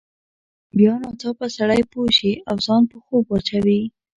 بیا 0.77 0.93
ناڅاپه 1.01 1.47
سړی 1.57 1.81
پوه 1.91 2.09
شي 2.17 2.33
او 2.49 2.55
ځان 2.65 2.81
په 2.91 2.97
خوب 3.05 3.23
واچوي. 3.29 3.81